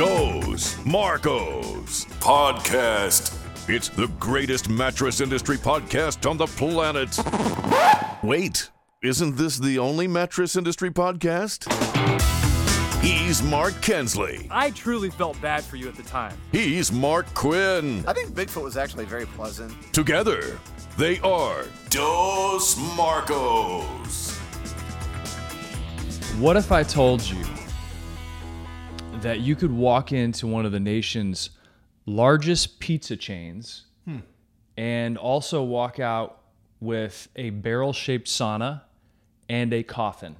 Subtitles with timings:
[0.00, 3.36] Dos Marcos Podcast.
[3.68, 7.18] It's the greatest mattress industry podcast on the planet.
[8.22, 8.70] Wait,
[9.02, 11.70] isn't this the only mattress industry podcast?
[13.02, 14.48] He's Mark Kinsley.
[14.50, 16.34] I truly felt bad for you at the time.
[16.50, 18.02] He's Mark Quinn.
[18.08, 19.74] I think Bigfoot was actually very pleasant.
[19.92, 20.58] Together,
[20.96, 24.38] they are Dos Marcos.
[26.38, 27.44] What if I told you
[29.22, 31.50] that you could walk into one of the nation's
[32.06, 33.84] largest pizza chains
[34.76, 36.40] and also walk out
[36.80, 38.80] with a barrel shaped sauna
[39.48, 40.36] and a coffin?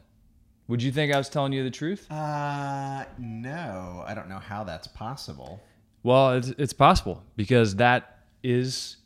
[0.69, 2.11] Would you think I was telling you the truth?
[2.11, 5.61] Uh, no, I don't know how that's possible.
[6.03, 8.97] Well, it's, it's possible because that is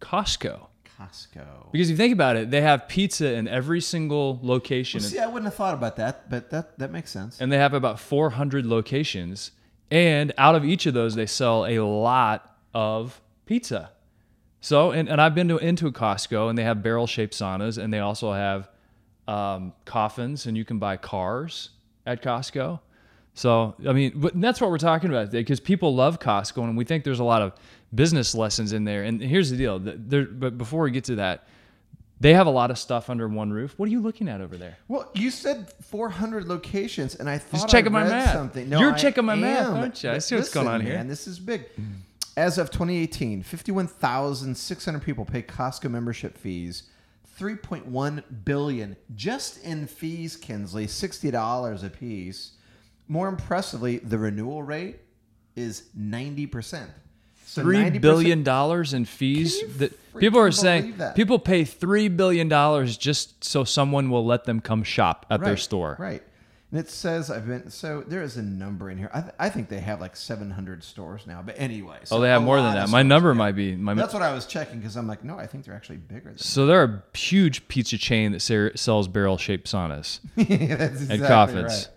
[0.00, 0.66] Costco.
[0.98, 1.72] Costco.
[1.72, 5.00] Because if you think about it, they have pizza in every single location.
[5.00, 7.40] See, I wouldn't have thought about that, but that that makes sense.
[7.40, 9.50] and they have about 400 locations
[9.90, 13.90] and out of each of those they sell a lot of pizza
[14.60, 17.76] so and, and i've been to into a costco and they have barrel shaped saunas
[17.76, 18.70] and they also have
[19.28, 21.68] um, coffins and you can buy cars
[22.06, 22.80] at costco
[23.34, 26.84] so i mean but that's what we're talking about because people love costco and we
[26.84, 27.52] think there's a lot of
[27.94, 31.46] business lessons in there and here's the deal there, but before we get to that
[32.20, 34.56] they have a lot of stuff under one roof what are you looking at over
[34.56, 38.32] there Well, you said 400 locations, and I thought Just checking I my math.
[38.32, 38.70] something.
[38.70, 39.74] You're I checking my math, am.
[39.76, 40.10] aren't you?
[40.10, 40.94] I see what's going on here.
[40.94, 41.66] Man, this is big.
[42.36, 46.84] As of 2018, 51,600 people pay Costco membership fees.
[47.38, 52.52] 3.1 billion just in fees, Kinsley, $60 a piece.
[53.08, 55.00] More impressively, the renewal rate
[55.56, 56.86] is 90%.
[57.54, 61.14] So three 90% billion dollars in fees that people are saying that?
[61.14, 65.56] people pay three billion dollars just so someone will let them come shop at their
[65.56, 65.96] store.
[65.98, 66.22] Right.
[66.72, 69.08] And it says I've been so there is a number in here.
[69.14, 71.40] I, th- I think they have like 700 stores now.
[71.40, 72.88] But anyway, so Oh, they have more than that.
[72.88, 73.94] My number might be my.
[73.94, 76.38] That's what I was checking because I'm like, no, I think they're actually bigger than.
[76.38, 81.22] so they're a huge pizza chain that ser- sells barrel shaped saunas yeah, that's and
[81.22, 81.62] coffins.
[81.72, 81.88] right.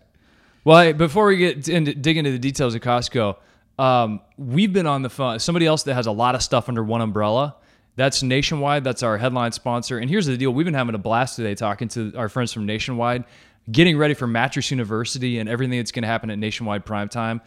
[0.64, 3.38] Well, hey, before we get into dig into the details of Costco,
[3.80, 5.40] um, we've been on the phone.
[5.40, 7.56] Somebody else that has a lot of stuff under one umbrella.
[7.96, 8.84] That's Nationwide.
[8.84, 9.98] That's our headline sponsor.
[9.98, 12.66] And here's the deal: we've been having a blast today talking to our friends from
[12.66, 13.26] Nationwide,
[13.72, 17.42] getting ready for Mattress University and everything that's going to happen at Nationwide Primetime.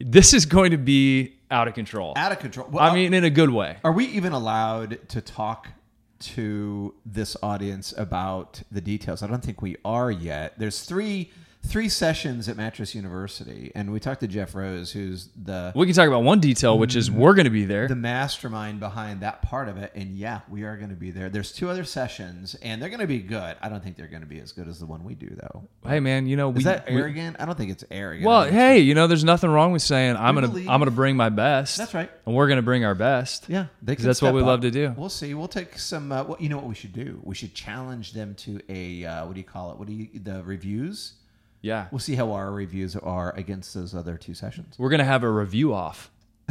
[0.00, 2.14] This is going to be out of control.
[2.16, 2.68] Out of control.
[2.70, 3.76] Well, I mean, in a good way.
[3.84, 5.68] are we even allowed to talk
[6.20, 9.22] to this audience about the details?
[9.22, 10.58] I don't think we are yet.
[10.58, 11.30] There's three
[11.64, 15.94] three sessions at Mattress University, and we talked to Jeff Rose, who's the We can
[15.94, 17.88] talk about one detail, which is we're going to be there.
[17.88, 19.92] the mastermind behind that part of it.
[19.94, 21.28] And yeah, we are going to be there.
[21.30, 23.56] There's two other sessions, and they're going to be good.
[23.62, 25.62] I don't think they're going to be as good as the one we do, though.
[25.86, 27.36] hey, man, you know we Is that we- arrogant?
[27.38, 28.26] I don't think it's arrogant.
[28.26, 31.16] Well, hey, you know, there's nothing wrong with saying I'm gonna believe- I'm gonna bring
[31.16, 31.78] my best.
[31.78, 32.10] That's right.
[32.26, 33.48] and we're gonna bring our best.
[33.48, 34.46] Yeah, they 'Cause can that's what we up.
[34.46, 34.94] love to do.
[34.96, 35.32] We'll see.
[35.34, 36.12] We'll take some.
[36.12, 36.56] Uh, what you know?
[36.56, 37.20] What we should do?
[37.24, 39.78] We should challenge them to a uh, what do you call it?
[39.78, 41.14] What do you the reviews?
[41.62, 44.74] Yeah, We'll see how our reviews are against those other two sessions.
[44.78, 46.10] we're gonna have a review off.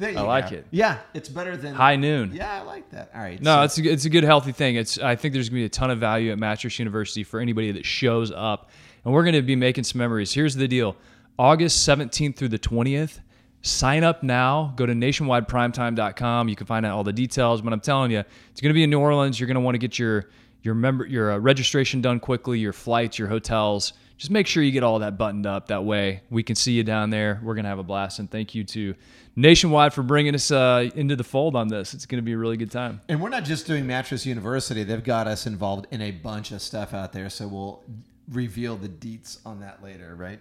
[0.00, 0.56] I like go.
[0.56, 0.66] it.
[0.72, 2.32] Yeah, it's better than High noon.
[2.34, 3.10] Yeah, I like that.
[3.14, 3.40] All right.
[3.40, 4.74] No, so- it's a, it's a good healthy thing.
[4.76, 7.70] It's I think there's gonna be a ton of value at Mattress University for anybody
[7.72, 8.70] that shows up,
[9.04, 10.32] and we're gonna be making some memories.
[10.32, 10.96] Here's the deal:
[11.38, 13.20] August 17th through the 20th.
[13.62, 14.74] Sign up now.
[14.76, 16.48] Go to nationwideprimetime.com.
[16.48, 17.62] You can find out all the details.
[17.62, 19.40] But I'm telling you, it's going to be in New Orleans.
[19.40, 20.28] You're going to want to get your
[20.62, 23.92] your member your uh, registration done quickly, your flights, your hotels.
[24.16, 25.68] Just make sure you get all that buttoned up.
[25.68, 27.40] That way, we can see you down there.
[27.42, 28.20] We're going to have a blast.
[28.20, 28.94] And thank you to
[29.34, 31.94] Nationwide for bringing us uh, into the fold on this.
[31.94, 33.00] It's going to be a really good time.
[33.08, 34.84] And we're not just doing Mattress University.
[34.84, 37.28] They've got us involved in a bunch of stuff out there.
[37.28, 37.82] So we'll
[38.30, 40.38] reveal the deets on that later, right?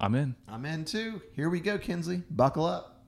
[0.00, 0.34] I'm in.
[0.48, 1.20] I'm in too.
[1.36, 2.22] Here we go, Kinsley.
[2.30, 3.04] Buckle up.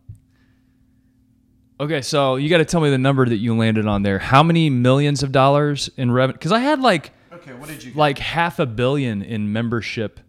[1.81, 4.21] Okay, so you got to tell me the number that you landed on there.
[4.21, 6.39] How many millions of dollars in revenue?
[6.39, 7.11] Because I had like
[7.45, 7.99] Okay, what did you get?
[7.99, 10.21] like half a billion in membership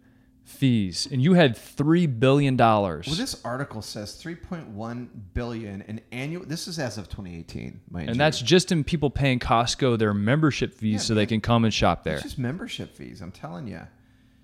[0.44, 3.06] fees, and you had three billion dollars.
[3.06, 6.44] Well, this article says 3.1 billion in annual.
[6.44, 10.74] This is as of 2018, mind and that's just in people paying Costco their membership
[10.74, 12.14] fees Yeah, so they can come and shop there.
[12.14, 13.20] It's just membership fees.
[13.20, 13.80] I'm telling you.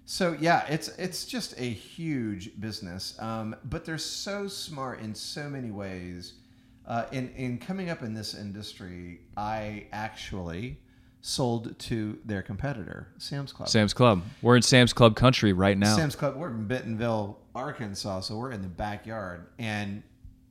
[0.05, 3.17] So yeah, it's it's just a huge business.
[3.19, 6.35] Um, but they're so smart in so many ways.
[6.87, 10.79] Uh, in in coming up in this industry, I actually
[11.23, 13.69] sold to their competitor, Sam's Club.
[13.69, 14.23] Sam's Club.
[14.43, 15.97] We're in Sam's Club country right now.
[15.97, 16.37] Sam's Club.
[16.37, 20.03] We're in Bentonville, Arkansas, so we're in the backyard, and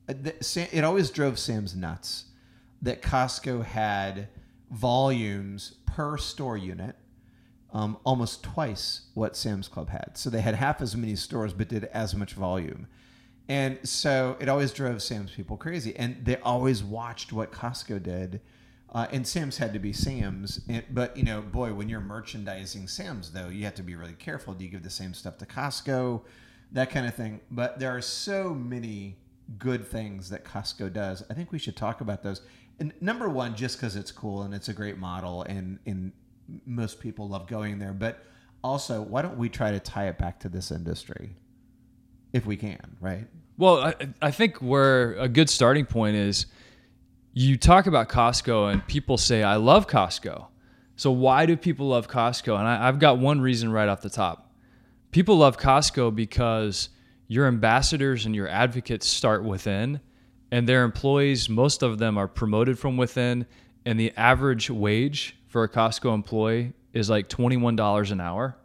[0.08, 2.24] it always drove Sam's nuts
[2.80, 4.28] that Costco had
[4.70, 6.96] volumes per store unit
[7.72, 10.12] um, almost twice what Sam's Club had.
[10.14, 12.86] So they had half as many stores, but did as much volume.
[13.48, 15.96] And so it always drove Sam's people crazy.
[15.96, 18.40] And they always watched what Costco did.
[18.92, 20.60] Uh, and Sam's had to be Sam's.
[20.68, 24.12] And, but, you know, boy, when you're merchandising Sam's, though, you have to be really
[24.12, 24.52] careful.
[24.52, 26.22] Do you give the same stuff to Costco?
[26.72, 27.40] That kind of thing.
[27.50, 29.16] But there are so many
[29.58, 31.24] good things that Costco does.
[31.30, 32.42] I think we should talk about those.
[32.80, 36.12] And number one, just because it's cool and it's a great model and, and
[36.66, 37.92] most people love going there.
[37.94, 38.24] But
[38.62, 41.36] also, why don't we try to tie it back to this industry
[42.34, 43.26] if we can, right?
[43.56, 46.46] Well, I, I think where a good starting point is
[47.32, 50.46] you talk about Costco and people say, I love Costco.
[50.96, 52.58] So why do people love Costco?
[52.58, 54.52] And I, I've got one reason right off the top.
[55.10, 56.90] People love Costco because
[57.28, 60.00] your ambassadors and your advocates start within,
[60.50, 63.46] and their employees, most of them are promoted from within,
[63.86, 68.56] and the average wage for a Costco employee is like $21 an hour.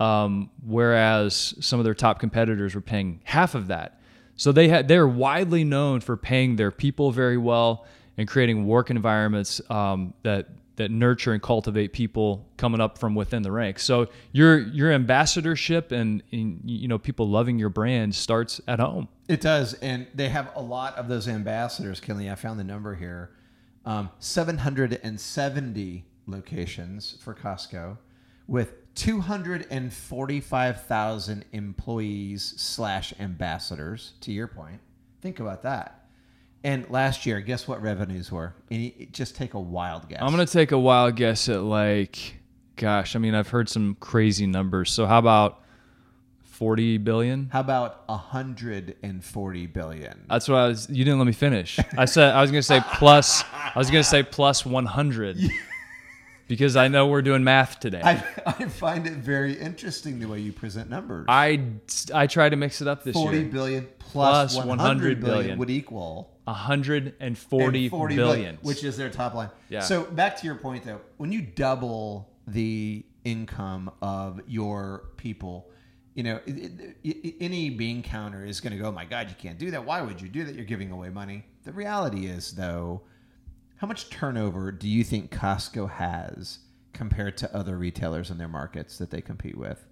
[0.00, 4.00] Um, whereas some of their top competitors were paying half of that.
[4.36, 7.86] So they had they're widely known for paying their people very well
[8.16, 13.42] and creating work environments um, that that nurture and cultivate people coming up from within
[13.42, 13.84] the ranks.
[13.84, 19.08] So your your ambassadorship and, and you know people loving your brand starts at home.
[19.28, 22.00] It does, and they have a lot of those ambassadors.
[22.00, 23.30] Kelly, I found the number here:
[23.84, 27.98] um, seven hundred and seventy locations for Costco,
[28.46, 34.12] with 245,000 employees slash ambassadors.
[34.20, 34.80] To your point,
[35.20, 36.06] think about that.
[36.62, 38.54] And last year, guess what revenues were?
[38.70, 40.20] Any, just take a wild guess.
[40.22, 42.36] I'm gonna take a wild guess at like,
[42.76, 44.90] gosh, I mean I've heard some crazy numbers.
[44.90, 45.60] So how about
[46.42, 47.50] 40 billion?
[47.52, 50.24] How about 140 billion?
[50.28, 50.88] That's what I was.
[50.88, 51.78] You didn't let me finish.
[51.98, 53.44] I said I was gonna say plus.
[53.52, 55.38] I was gonna say plus 100.
[56.48, 58.00] because I know we're doing math today.
[58.02, 58.12] I,
[58.46, 61.26] I find it very interesting the way you present numbers.
[61.28, 61.62] I,
[62.12, 63.46] I try to mix it up this 40 year.
[63.48, 65.58] billion plus, Plus 100 100 billion billion.
[65.58, 67.38] would equal 140 and
[67.90, 68.56] 40 billion.
[68.62, 69.50] which is their top line.
[69.68, 69.80] Yeah.
[69.80, 75.70] So back to your point though, when you double the income of your people,
[76.14, 79.28] you know, it, it, it- any bean counter is going to go, "Oh my God,
[79.30, 79.84] you can't do that.
[79.84, 80.54] Why would you do that?
[80.54, 83.02] You're giving away money." The reality is, though,
[83.76, 86.58] how much turnover do you think Costco has
[86.92, 89.84] compared to other retailers in their markets that they compete with?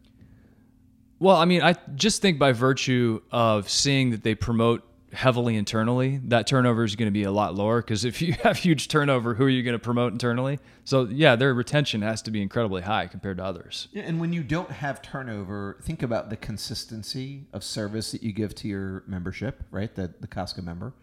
[1.19, 4.83] Well, I mean, I just think by virtue of seeing that they promote
[5.13, 7.81] heavily internally, that turnover is going to be a lot lower.
[7.81, 10.59] Because if you have huge turnover, who are you going to promote internally?
[10.85, 13.89] So yeah, their retention has to be incredibly high compared to others.
[13.93, 18.33] Yeah, and when you don't have turnover, think about the consistency of service that you
[18.33, 19.95] give to your membership, right?
[19.95, 20.95] The the Costco member,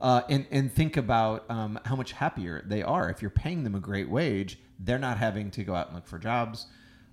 [0.00, 3.74] uh, and and think about um, how much happier they are if you're paying them
[3.74, 4.58] a great wage.
[4.78, 6.66] They're not having to go out and look for jobs,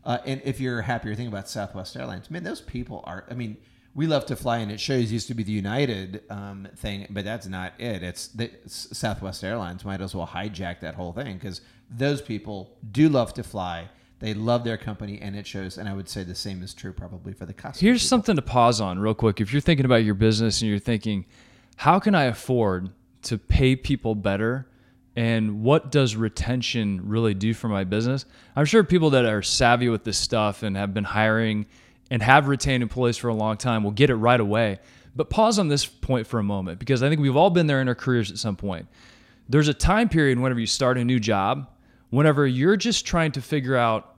[0.03, 2.29] uh, and if you're happier, think about Southwest Airlines.
[2.29, 3.25] Man, those people are.
[3.29, 3.57] I mean,
[3.95, 7.23] we love to fly, and it shows used to be the United um, thing, but
[7.23, 8.03] that's not it.
[8.03, 13.09] It's the Southwest Airlines might as well hijack that whole thing because those people do
[13.09, 13.89] love to fly.
[14.19, 15.77] They love their company, and it shows.
[15.77, 17.79] And I would say the same is true probably for the Costco.
[17.79, 18.09] Here's people.
[18.09, 19.41] something to pause on real quick.
[19.41, 21.25] If you're thinking about your business and you're thinking,
[21.75, 22.89] how can I afford
[23.23, 24.67] to pay people better?
[25.15, 28.25] And what does retention really do for my business?
[28.55, 31.65] I'm sure people that are savvy with this stuff and have been hiring
[32.11, 34.79] and have retained employees for a long time will get it right away.
[35.15, 37.81] But pause on this point for a moment because I think we've all been there
[37.81, 38.87] in our careers at some point.
[39.47, 41.69] There's a time period whenever you start a new job,
[42.09, 44.15] whenever you're just trying to figure out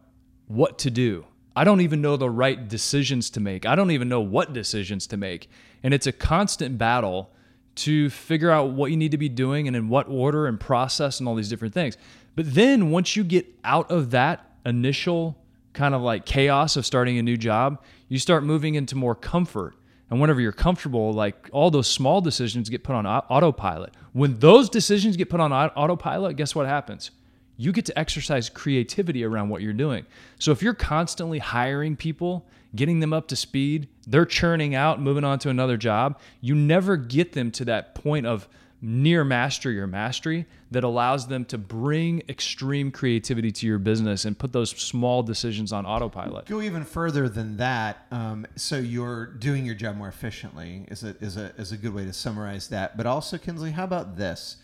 [0.47, 1.25] what to do.
[1.55, 3.65] I don't even know the right decisions to make.
[3.65, 5.49] I don't even know what decisions to make.
[5.83, 7.31] And it's a constant battle
[7.77, 11.19] to figure out what you need to be doing and in what order and process
[11.19, 11.97] and all these different things.
[12.35, 15.37] But then once you get out of that initial
[15.73, 19.75] kind of like chaos of starting a new job, you start moving into more comfort.
[20.09, 23.93] And whenever you're comfortable, like all those small decisions get put on autopilot.
[24.13, 27.11] When those decisions get put on autopilot, guess what happens?
[27.57, 30.05] you get to exercise creativity around what you're doing.
[30.39, 35.23] So if you're constantly hiring people, getting them up to speed, they're churning out, moving
[35.23, 38.47] on to another job, you never get them to that point of
[38.81, 44.37] near mastery or mastery that allows them to bring extreme creativity to your business and
[44.37, 46.45] put those small decisions on autopilot.
[46.45, 48.05] Go even further than that.
[48.11, 51.93] Um, so you're doing your job more efficiently is a, is a is a good
[51.93, 52.97] way to summarize that.
[52.97, 54.57] But also, Kinsley, how about this?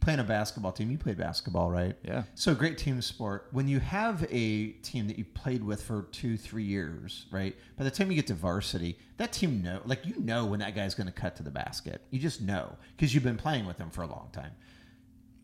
[0.00, 1.96] Playing a basketball team, you played basketball, right?
[2.02, 2.24] Yeah.
[2.34, 3.48] So great team sport.
[3.52, 7.56] When you have a team that you played with for two, three years, right?
[7.76, 10.74] By the time you get to varsity, that team know, like you know, when that
[10.74, 12.02] guy's going to cut to the basket.
[12.10, 14.52] You just know because you've been playing with them for a long time.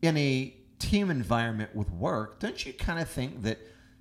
[0.02, 3.58] In a team environment with work, don't you kind of think that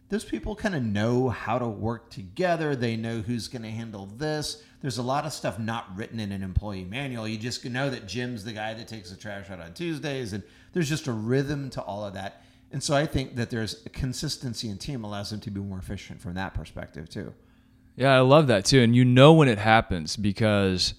[0.10, 2.76] those people kind of know how to work together.
[2.76, 4.64] They know who's going to handle this.
[4.82, 7.28] There's a lot of stuff not written in an employee manual.
[7.28, 10.42] You just know that Jim's the guy that takes the trash out on Tuesdays, and
[10.74, 12.44] there's just a rhythm to all of that.
[12.72, 15.80] And so I think that there's a consistency in team allows them to be more
[15.80, 17.34] efficient from that perspective too.
[17.96, 18.82] Yeah, I love that too.
[18.82, 20.94] And you know when it happens because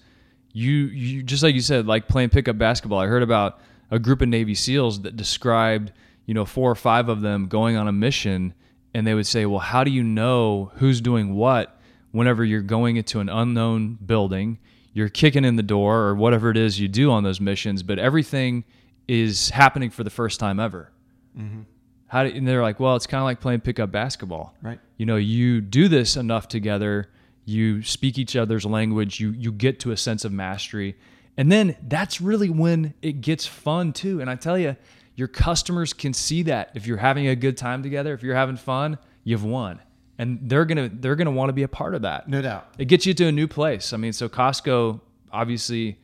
[0.53, 2.99] you you just like you said, like playing pickup basketball.
[2.99, 5.91] I heard about a group of Navy SEALs that described,
[6.25, 8.53] you know, four or five of them going on a mission
[8.93, 11.79] and they would say, Well, how do you know who's doing what
[12.11, 14.59] whenever you're going into an unknown building,
[14.93, 17.97] you're kicking in the door or whatever it is you do on those missions, but
[17.97, 18.63] everything
[19.07, 20.91] is happening for the first time ever.
[21.37, 21.61] Mm-hmm.
[22.07, 24.53] How do, and they're like, well, it's kind of like playing pickup basketball.
[24.61, 24.79] Right.
[24.97, 27.09] You know, you do this enough together,
[27.45, 30.97] you speak each other's language, you you get to a sense of mastery,
[31.37, 34.19] and then that's really when it gets fun too.
[34.19, 34.75] And I tell you,
[35.21, 38.57] your customers can see that if you're having a good time together, if you're having
[38.57, 39.79] fun, you've won,
[40.17, 42.27] and they're gonna they're gonna want to be a part of that.
[42.27, 42.73] No doubt.
[42.79, 43.93] It gets you to a new place.
[43.93, 44.99] I mean, so Costco
[45.31, 45.99] obviously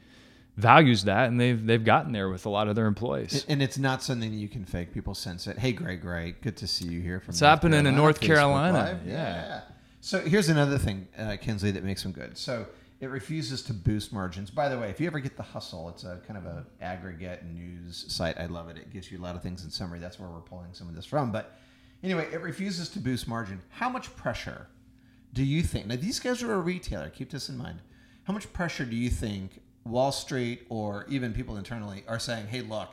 [0.55, 3.43] values that, and they've they've gotten there with a lot of their employees.
[3.49, 4.93] And it's not something you can fake.
[4.93, 5.57] People sense it.
[5.57, 7.31] Hey, Greg, Gray, good to see you here from.
[7.31, 8.77] It's happening in North Facebook Carolina.
[8.77, 8.99] Live.
[9.07, 9.61] Yeah.
[9.99, 12.37] So here's another thing, uh, Kinsley, that makes them good.
[12.37, 12.67] So
[12.99, 14.49] it refuses to boost margins.
[14.49, 17.45] By the way, if you ever get the Hustle, it's a kind of a aggregate
[17.45, 18.37] news site.
[18.39, 18.77] I love it.
[18.77, 19.99] It gives you a lot of things in summary.
[19.99, 21.31] That's where we're pulling some of this from.
[21.31, 21.57] But
[22.03, 23.61] anyway, it refuses to boost margin.
[23.69, 24.67] How much pressure
[25.33, 25.85] do you think?
[25.85, 27.09] Now these guys are a retailer.
[27.09, 27.81] Keep this in mind.
[28.23, 32.61] How much pressure do you think Wall Street or even people internally are saying, "Hey,
[32.61, 32.89] look,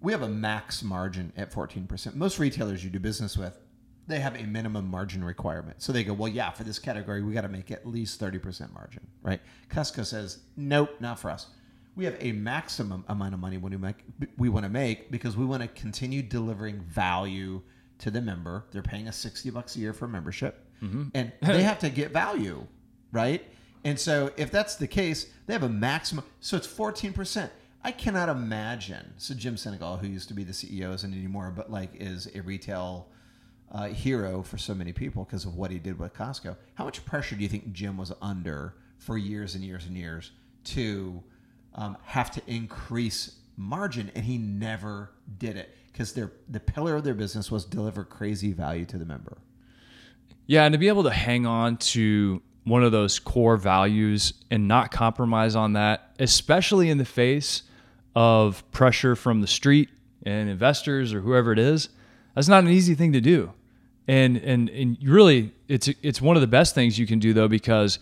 [0.00, 2.14] we have a max margin at 14%.
[2.14, 3.58] Most retailers you do business with,
[4.06, 5.82] they have a minimum margin requirement.
[5.82, 8.72] So they go, well, yeah, for this category, we got to make at least 30%
[8.72, 9.40] margin, right?
[9.70, 11.46] Costco says, nope, not for us.
[11.96, 14.04] We have a maximum amount of money when we make,
[14.36, 17.62] we want to make because we want to continue delivering value
[17.98, 18.64] to the member.
[18.72, 21.04] They're paying us 60 bucks a year for membership mm-hmm.
[21.14, 22.66] and they have to get value,
[23.12, 23.44] right?
[23.84, 26.24] And so if that's the case, they have a maximum.
[26.40, 27.50] So it's 14%.
[27.82, 29.12] I cannot imagine.
[29.18, 32.40] So Jim Sinegal, who used to be the CEO, isn't anymore, but like is a
[32.40, 33.08] retail
[33.74, 36.56] uh, hero for so many people because of what he did with Costco.
[36.74, 40.30] How much pressure do you think Jim was under for years and years and years
[40.64, 41.22] to
[41.74, 47.04] um, have to increase margin, and he never did it because their the pillar of
[47.04, 49.38] their business was deliver crazy value to the member.
[50.46, 54.68] Yeah, and to be able to hang on to one of those core values and
[54.68, 57.62] not compromise on that, especially in the face
[58.14, 59.88] of pressure from the street
[60.24, 61.88] and investors or whoever it is,
[62.34, 63.52] that's not an easy thing to do.
[64.06, 67.48] And and and really, it's it's one of the best things you can do though
[67.48, 67.98] because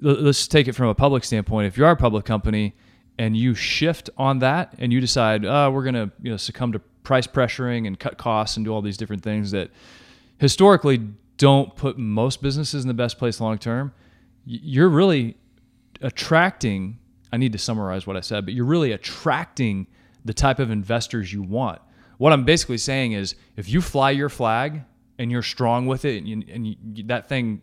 [0.00, 1.66] let's take it from a public standpoint.
[1.66, 2.74] If you are a public company
[3.18, 6.72] and you shift on that and you decide, oh, we're going to you know succumb
[6.72, 9.70] to price pressuring and cut costs and do all these different things that
[10.38, 11.00] historically
[11.36, 13.92] don't put most businesses in the best place long term,
[14.44, 15.36] you're really
[16.00, 16.98] attracting.
[17.32, 19.86] I need to summarize what I said, but you're really attracting
[20.24, 21.80] the type of investors you want.
[22.18, 24.82] What I'm basically saying is, if you fly your flag
[25.18, 27.62] and you're strong with it, and, you, and you, that thing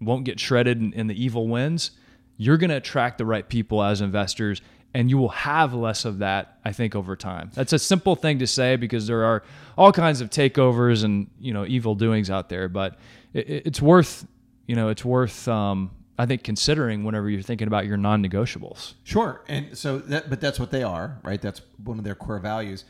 [0.00, 1.92] won't get shredded and, and the evil wins,
[2.36, 4.60] you're going to attract the right people as investors,
[4.92, 6.58] and you will have less of that.
[6.64, 7.50] I think over time.
[7.54, 9.42] That's a simple thing to say because there are
[9.76, 12.96] all kinds of takeovers and you know evil doings out there, but
[13.32, 14.26] it, it's worth
[14.66, 18.94] you know it's worth um, I think considering whenever you're thinking about your non-negotiables.
[19.02, 21.40] Sure, and so that, but that's what they are, right?
[21.40, 22.84] That's one of their core values.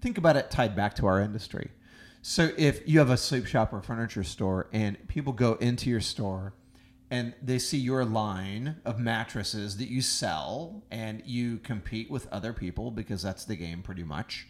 [0.00, 1.70] Think about it tied back to our industry.
[2.22, 6.00] So if you have a sleep shop or furniture store, and people go into your
[6.00, 6.54] store,
[7.10, 12.52] and they see your line of mattresses that you sell, and you compete with other
[12.52, 14.46] people because that's the game, pretty much.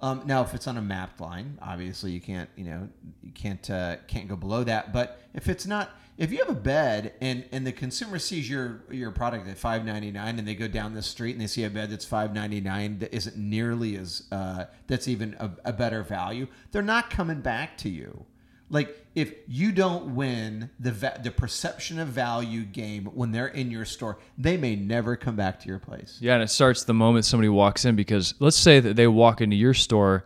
[0.00, 2.88] Um, now, if it's on a mapped line, obviously you can't, you know,
[3.22, 4.92] you can't uh, can't go below that.
[4.92, 8.82] But if it's not, if you have a bed and and the consumer sees your
[8.90, 11.64] your product at five ninety nine, and they go down the street and they see
[11.64, 15.72] a bed that's five ninety nine that isn't nearly as uh, that's even a, a
[15.72, 18.24] better value, they're not coming back to you.
[18.68, 23.70] Like if you don't win the va- the perception of value game when they're in
[23.70, 26.18] your store, they may never come back to your place.
[26.20, 29.40] Yeah, and it starts the moment somebody walks in because let's say that they walk
[29.40, 30.24] into your store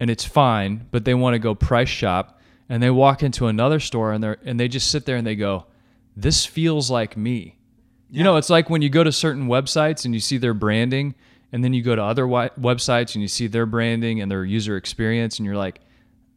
[0.00, 3.80] and it's fine, but they want to go price shop and they walk into another
[3.80, 5.66] store and they and they just sit there and they go,
[6.16, 7.56] "This feels like me."
[8.10, 11.14] You know, it's like when you go to certain websites and you see their branding
[11.50, 14.44] and then you go to other wi- websites and you see their branding and their
[14.44, 15.80] user experience and you're like,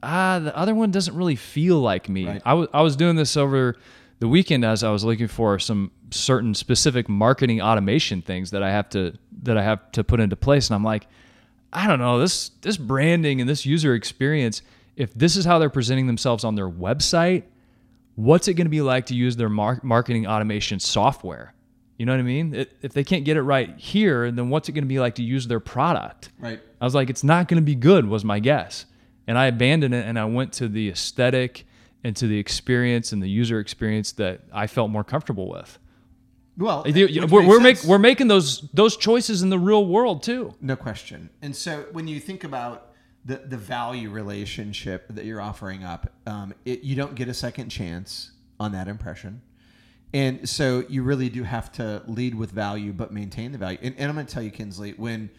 [0.01, 2.41] "Ah, the other one doesn't really feel like me." Right.
[2.45, 3.75] I was I was doing this over
[4.19, 8.71] the weekend as I was looking for some certain specific marketing automation things that I
[8.71, 9.13] have to
[9.43, 11.07] that I have to put into place and I'm like
[11.73, 14.61] I don't know this this branding and this user experience
[14.95, 17.43] if this is how they're presenting themselves on their website,
[18.15, 21.53] what's it going to be like to use their mar- marketing automation software?
[21.97, 22.53] You know what I mean?
[22.53, 25.15] It, if they can't get it right here, then what's it going to be like
[25.15, 26.29] to use their product?
[26.39, 26.59] Right.
[26.81, 28.85] I was like, it's not going to be good, was my guess.
[29.27, 31.65] And I abandoned it and I went to the aesthetic
[32.03, 35.79] and to the experience and the user experience that I felt more comfortable with.
[36.57, 40.53] Well, we're, we're, make, we're making those those choices in the real world too.
[40.61, 41.29] No question.
[41.41, 42.84] And so when you think about
[43.25, 47.69] the, the value relationship that you're offering up, um, it, you don't get a second
[47.69, 49.41] chance on that impression.
[50.13, 53.79] And so you really do have to lead with value, but maintain the value.
[53.81, 55.29] And, and I'm going to tell you, Kinsley, when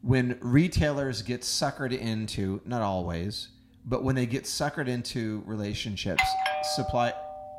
[0.00, 3.48] when retailers get suckered into, not always,
[3.86, 6.22] but when they get suckered into relationships,
[6.74, 7.12] supply.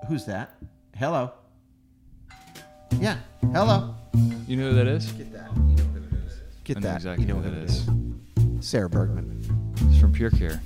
[0.07, 0.55] Who's that?
[0.95, 1.31] Hello.
[2.99, 3.17] Yeah.
[3.51, 3.95] Hello.
[4.47, 5.11] You know who that is?
[5.13, 5.49] Get that.
[5.55, 6.41] You know who it is.
[6.63, 6.95] Get that.
[6.97, 7.87] exactly you know who who that is.
[7.87, 8.14] is.
[8.65, 9.39] Sarah Bergman.
[9.89, 10.59] It's from Pure Care.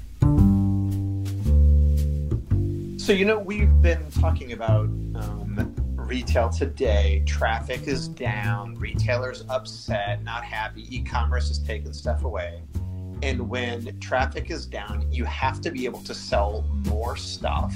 [2.98, 7.24] So, you know, we've been talking about um, retail today.
[7.28, 12.62] Traffic is down, retailers upset, not happy, e commerce is taking stuff away.
[13.22, 17.76] And when traffic is down, you have to be able to sell more stuff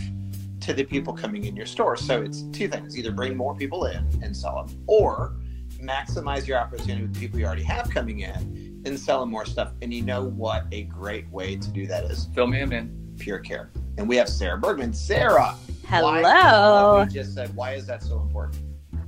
[0.61, 1.97] to the people coming in your store.
[1.97, 5.35] So it's two things either bring more people in and sell them, or
[5.81, 9.45] maximize your opportunity with the people you already have coming in and sell them more
[9.45, 9.71] stuff.
[9.81, 12.27] And you know what a great way to do that is?
[12.33, 13.15] Fill me in.
[13.17, 13.71] Pure Care.
[13.97, 14.93] And we have Sarah Bergman.
[14.93, 16.21] Sarah, Hello.
[16.21, 17.55] Why, we just said.
[17.55, 18.63] Why is that so important?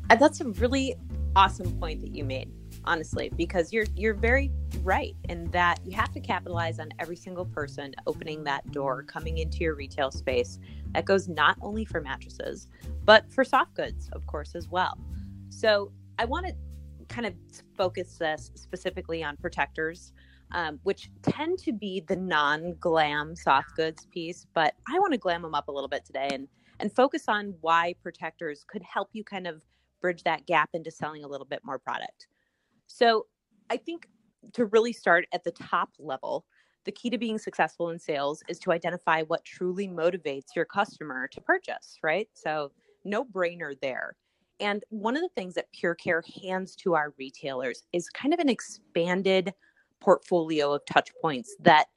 [0.09, 0.95] Uh, That's a really
[1.35, 2.51] awesome point that you made,
[2.83, 4.51] honestly, because you're you're very
[4.83, 9.39] right in that you have to capitalize on every single person opening that door, coming
[9.39, 10.59] into your retail space.
[10.93, 12.67] That goes not only for mattresses,
[13.03, 14.97] but for soft goods, of course, as well.
[15.49, 16.53] So I want to
[17.07, 17.33] kind of
[17.77, 20.13] focus this specifically on protectors,
[20.51, 25.41] um, which tend to be the non-glam soft goods piece, but I want to glam
[25.41, 26.47] them up a little bit today and
[26.79, 29.63] and focus on why protectors could help you kind of
[30.01, 32.27] bridge that gap into selling a little bit more product.
[32.87, 33.27] So
[33.69, 34.07] I think
[34.53, 36.45] to really start at the top level,
[36.85, 41.27] the key to being successful in sales is to identify what truly motivates your customer
[41.29, 42.29] to purchase, right?
[42.33, 42.71] So
[43.03, 44.15] no brainer there.
[44.59, 48.39] And one of the things that Pure Care hands to our retailers is kind of
[48.39, 49.53] an expanded
[49.99, 51.87] portfolio of touch points that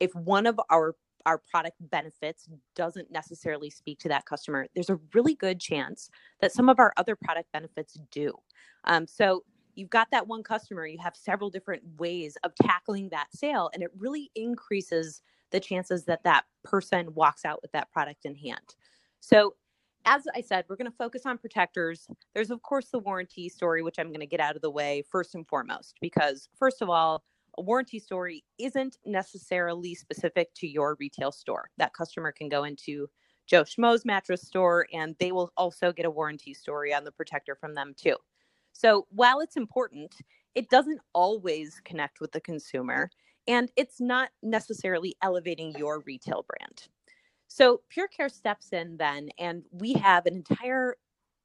[0.00, 0.94] if one of our
[1.26, 6.08] our product benefits doesn't necessarily speak to that customer, there's a really good chance
[6.40, 8.32] that some of our other product benefits do.
[8.84, 13.26] Um, so you've got that one customer, you have several different ways of tackling that
[13.34, 18.24] sale, and it really increases the chances that that person walks out with that product
[18.24, 18.76] in hand.
[19.20, 19.56] So
[20.04, 22.08] as I said, we're going to focus on protectors.
[22.34, 25.02] There's, of course, the warranty story, which I'm going to get out of the way
[25.10, 27.22] first and foremost, because, first of all,
[27.58, 31.70] a warranty story isn't necessarily specific to your retail store.
[31.78, 33.08] That customer can go into
[33.46, 37.56] Joe Schmo's mattress store and they will also get a warranty story on the protector
[37.56, 38.16] from them too.
[38.72, 40.14] So while it's important,
[40.54, 43.10] it doesn't always connect with the consumer
[43.48, 46.88] and it's not necessarily elevating your retail brand.
[47.52, 50.94] So Pure Care steps in then, and we have an entire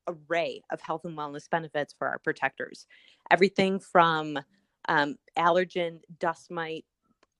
[0.07, 2.85] array of health and wellness benefits for our protectors.
[3.31, 4.37] Everything from
[4.87, 6.85] um, allergen, dust mite,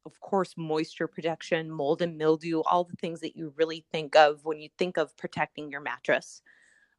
[0.07, 4.43] of course, moisture protection, mold and mildew, all the things that you really think of
[4.45, 6.41] when you think of protecting your mattress.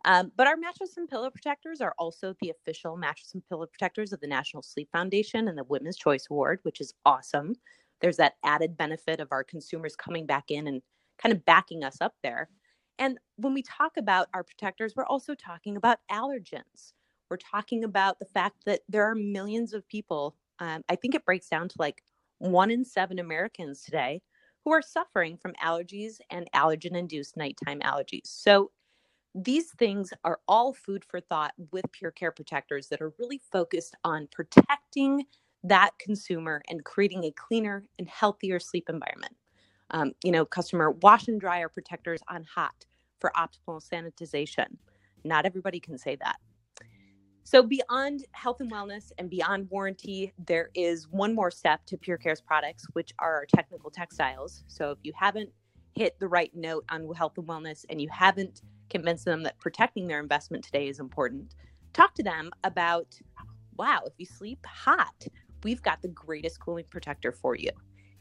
[0.05, 4.12] Um, but our mattress and pillow protectors are also the official mattress and pillow protectors
[4.12, 7.57] of the National Sleep Foundation and the Women's Choice Award, which is awesome.
[8.00, 10.81] There's that added benefit of our consumers coming back in and
[11.18, 12.48] kind of backing us up there.
[12.98, 16.92] And when we talk about our protectors, we're also talking about allergens.
[17.31, 20.37] We're talking about the fact that there are millions of people.
[20.59, 22.02] Um, I think it breaks down to like
[22.38, 24.22] one in seven Americans today
[24.64, 28.26] who are suffering from allergies and allergen induced nighttime allergies.
[28.26, 28.70] So
[29.35, 33.94] these things are all food for thought with Pure Care protectors that are really focused
[34.02, 35.24] on protecting
[35.62, 39.35] that consumer and creating a cleaner and healthier sleep environment.
[39.90, 42.87] Um, you know, customer wash and dry our protectors on hot
[43.20, 44.66] for optimal sanitization.
[45.25, 46.37] Not everybody can say that.
[47.44, 52.18] So, beyond health and wellness and beyond warranty, there is one more step to Pure
[52.18, 54.64] Care's products, which are our technical textiles.
[54.66, 55.51] So, if you haven't
[55.94, 60.09] hit the right note on health and wellness and you haven't convinced them that protecting
[60.09, 61.55] their investment today is important,
[61.92, 63.16] talk to them about
[63.79, 65.27] wow, if you sleep hot,
[65.62, 67.70] we've got the greatest cooling protector for you.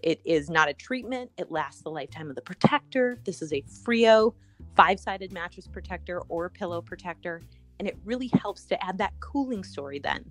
[0.03, 3.17] It is not a treatment, it lasts the lifetime of the protector.
[3.23, 4.35] This is a Frio
[4.75, 7.41] five sided mattress protector or pillow protector.
[7.79, 10.23] And it really helps to add that cooling story then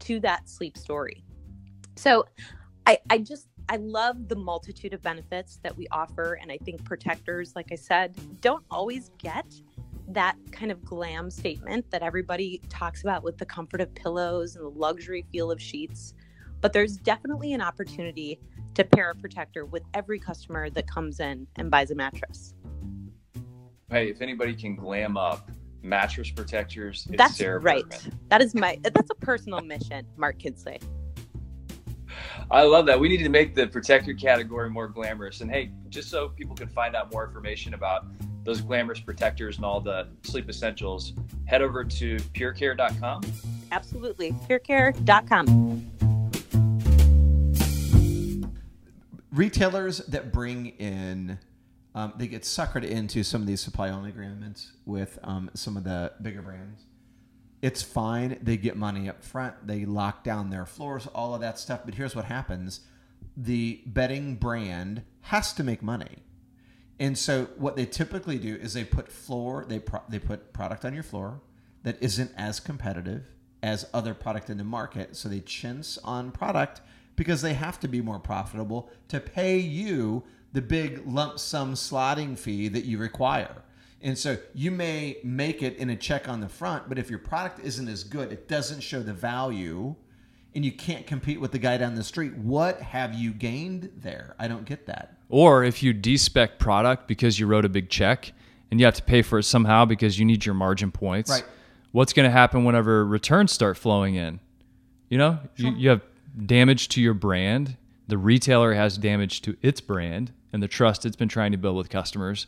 [0.00, 1.24] to that sleep story.
[1.96, 2.26] So
[2.86, 6.38] I, I just I love the multitude of benefits that we offer.
[6.40, 9.46] And I think protectors, like I said, don't always get
[10.08, 14.64] that kind of glam statement that everybody talks about with the comfort of pillows and
[14.64, 16.14] the luxury feel of sheets.
[16.60, 18.38] But there's definitely an opportunity
[18.76, 22.54] to pair a protector with every customer that comes in and buys a mattress.
[23.90, 25.50] Hey, if anybody can glam up
[25.82, 27.88] mattress protectors, it's That's Sarah right.
[27.88, 28.18] Bergman.
[28.28, 30.80] That is my that's a personal mission, Mark Kinsley.
[32.50, 32.98] I love that.
[32.98, 35.40] We need to make the protector category more glamorous.
[35.40, 38.06] And hey, just so people can find out more information about
[38.44, 41.14] those glamorous protectors and all the sleep essentials,
[41.46, 43.22] head over to purecare.com.
[43.72, 44.32] Absolutely.
[44.48, 45.95] Purecare.com.
[49.36, 51.38] retailers that bring in
[51.96, 55.84] um, they get suckered into some of these supply only agreements with um, some of
[55.84, 56.82] the bigger brands.
[57.62, 58.38] It's fine.
[58.42, 59.66] They get money up front.
[59.66, 61.80] They lock down their floors all of that stuff.
[61.86, 62.80] But here's what happens.
[63.34, 66.18] The bedding brand has to make money.
[67.00, 70.84] And so what they typically do is they put floor they pro- they put product
[70.84, 71.40] on your floor
[71.82, 73.24] that isn't as competitive
[73.62, 75.16] as other product in the market.
[75.16, 76.82] So they chintz on product
[77.16, 82.38] because they have to be more profitable to pay you the big lump sum slotting
[82.38, 83.62] fee that you require.
[84.02, 87.18] And so you may make it in a check on the front, but if your
[87.18, 89.94] product isn't as good, it doesn't show the value
[90.54, 92.34] and you can't compete with the guy down the street.
[92.34, 94.34] What have you gained there?
[94.38, 95.18] I don't get that.
[95.28, 98.32] Or if you despec product because you wrote a big check
[98.70, 101.30] and you have to pay for it somehow because you need your margin points.
[101.30, 101.44] Right.
[101.92, 104.40] What's going to happen whenever returns start flowing in?
[105.08, 106.02] You know, you, you have
[106.44, 107.76] damage to your brand.
[108.08, 111.76] The retailer has damage to its brand and the trust it's been trying to build
[111.76, 112.46] with customers.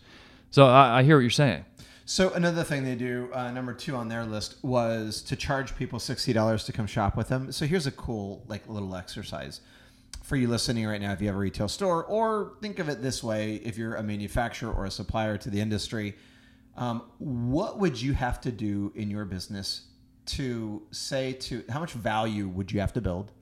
[0.50, 1.64] So I, I hear what you're saying.
[2.04, 5.98] So another thing they do, uh, number two on their list, was to charge people
[5.98, 7.52] sixty dollars to come shop with them.
[7.52, 9.60] So here's a cool like little exercise
[10.22, 11.12] for you listening right now.
[11.12, 14.02] If you have a retail store, or think of it this way: if you're a
[14.02, 16.16] manufacturer or a supplier to the industry,
[16.78, 19.82] um, what would you have to do in your business
[20.26, 23.32] to say to how much value would you have to build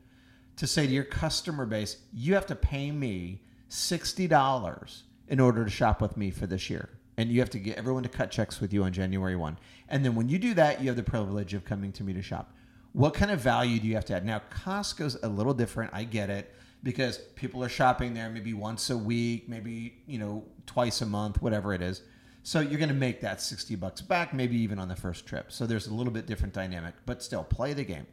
[0.57, 5.65] to say to your customer base, you have to pay me sixty dollars in order
[5.65, 8.31] to shop with me for this year and you have to get everyone to cut
[8.31, 9.59] checks with you on January 1.
[9.89, 12.23] And then when you do that, you have the privilege of coming to me to
[12.23, 12.53] shop.
[12.93, 14.25] What kind of value do you have to add?
[14.25, 15.93] Now, Costco's a little different.
[15.95, 20.45] I get it because people are shopping there maybe once a week, maybe, you know,
[20.67, 22.03] twice a month, whatever it is.
[22.43, 25.51] So you're going to make that 60 bucks back, maybe even on the first trip.
[25.51, 28.07] So there's a little bit different dynamic, but still play the game.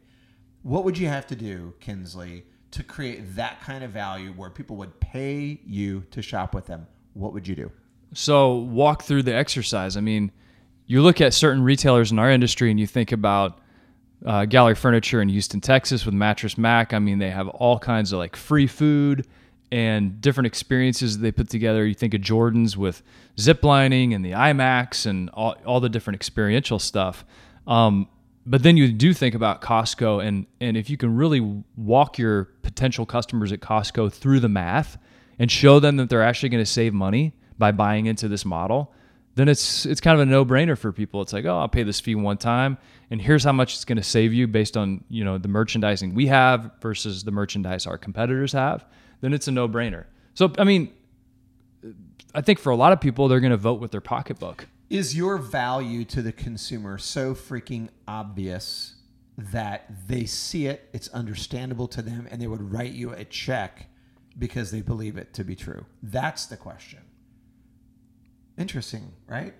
[0.64, 4.76] What would you have to do, Kinsley, to create that kind of value where people
[4.76, 6.86] would pay you to shop with them?
[7.12, 7.70] What would you do?
[8.14, 9.98] So walk through the exercise.
[9.98, 10.32] I mean,
[10.86, 13.60] you look at certain retailers in our industry and you think about
[14.24, 16.94] uh, Gallery Furniture in Houston, Texas with Mattress Mack.
[16.94, 19.26] I mean, they have all kinds of like free food
[19.70, 21.84] and different experiences they put together.
[21.84, 23.02] You think of Jordan's with
[23.38, 27.22] zip lining and the IMAX and all, all the different experiential stuff.
[27.66, 28.08] Um,
[28.46, 31.40] but then you do think about Costco and and if you can really
[31.76, 34.98] walk your potential customers at Costco through the math
[35.38, 38.92] and show them that they're actually going to save money by buying into this model,
[39.34, 41.22] then it's it's kind of a no-brainer for people.
[41.22, 42.78] It's like, oh, I'll pay this fee one time,
[43.10, 46.14] and here's how much it's going to save you based on you know the merchandising
[46.14, 48.84] we have versus the merchandise our competitors have.
[49.20, 50.04] Then it's a no-brainer.
[50.34, 50.92] So I mean,
[52.34, 54.68] I think for a lot of people, they're going to vote with their pocketbook.
[54.90, 58.94] Is your value to the consumer so freaking obvious
[59.36, 63.86] that they see it, it's understandable to them, and they would write you a check
[64.38, 65.86] because they believe it to be true?
[66.02, 67.00] That's the question.
[68.56, 69.54] Interesting, right?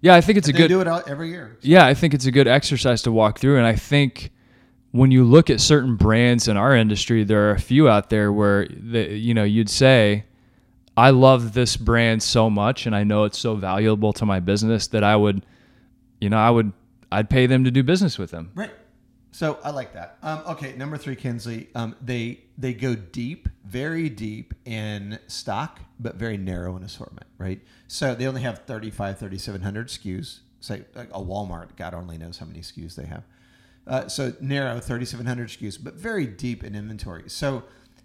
[0.00, 0.68] Yeah, I think it's a they good.
[0.68, 1.56] do it every year.
[1.62, 3.56] Yeah, I think it's a good exercise to walk through.
[3.58, 4.30] And I think
[4.90, 8.32] when you look at certain brands in our industry, there are a few out there
[8.32, 10.24] where the, you know you'd say,
[10.96, 14.86] "I love this brand so much, and I know it's so valuable to my business
[14.88, 15.44] that I would,
[16.20, 16.72] you know, I would,
[17.10, 18.70] I'd pay them to do business with them." Right.
[19.34, 20.18] So I like that.
[20.22, 21.68] Um, okay, number three, Kinsley.
[21.74, 27.26] Um, they they go deep, very deep in stock, but very narrow in assortment.
[27.36, 27.60] Right.
[27.88, 30.38] So they only have 35, 3,700 SKUs.
[30.60, 33.24] Say like a Walmart, God only knows how many SKUs they have.
[33.86, 37.24] Uh, so narrow, 3,700 SKUs, but very deep in inventory.
[37.26, 37.64] So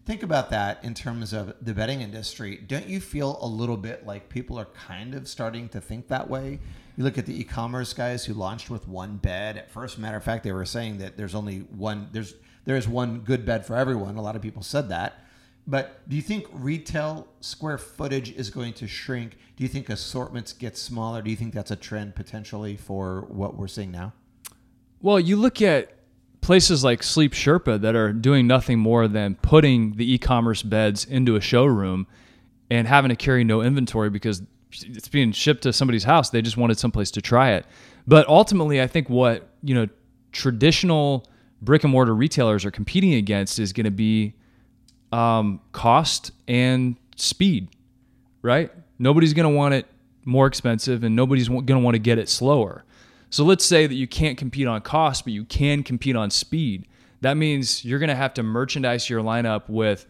[0.10, 2.58] think about that in terms of the bedding industry.
[2.65, 6.28] Don't you feel a little bit like people are kind of starting to think that
[6.28, 6.60] way?
[6.98, 9.56] You look at the e-commerce guys who launched with one bed.
[9.56, 12.34] At first, matter of fact, they were saying that there's only one there's
[12.65, 14.15] there's one good bed for everyone.
[14.15, 15.26] A lot of people said that.
[15.67, 19.38] But do you think retail square footage is going to shrink?
[19.58, 21.22] Do you think assortments get smaller?
[21.22, 24.13] Do you think that's a trend potentially for what we're seeing now?
[25.04, 25.98] Well, you look at
[26.41, 31.36] places like Sleep Sherpa that are doing nothing more than putting the e-commerce beds into
[31.36, 32.08] a showroom
[32.69, 36.30] and having to carry no inventory because it's being shipped to somebody's house.
[36.30, 37.65] They just wanted someplace to try it.
[38.08, 39.88] But ultimately, I think what you know
[40.32, 41.28] traditional
[41.62, 44.34] brick and mortar retailers are competing against is going to be
[45.12, 47.69] um, cost and speed,
[48.41, 48.71] right?
[48.97, 49.86] Nobody's going to want it
[50.25, 52.84] more expensive, and nobody's going to want to get it slower.
[53.30, 56.88] So let's say that you can't compete on cost, but you can compete on speed.
[57.22, 60.06] That means you're going to have to merchandise your lineup with